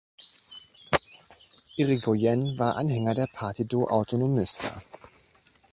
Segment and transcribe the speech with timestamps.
[1.75, 4.81] Irigoyen war Anhänger der Partido Autonomista.